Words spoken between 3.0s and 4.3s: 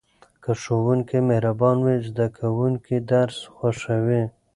درس خوښوي.